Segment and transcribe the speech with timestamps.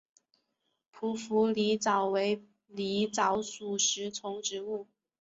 [0.91, 4.87] 匍匐狸藻为狸藻属食虫植物。